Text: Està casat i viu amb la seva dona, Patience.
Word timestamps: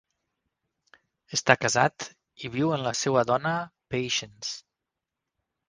Està 1.37 1.55
casat 1.65 2.07
i 2.47 2.51
viu 2.57 2.73
amb 2.79 2.87
la 2.89 2.95
seva 3.03 3.27
dona, 3.33 3.55
Patience. 3.97 4.59